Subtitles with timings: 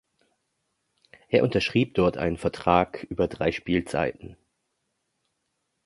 [1.29, 4.35] Er unterschrieb dort einen Vertrag über drei Spielzeiten.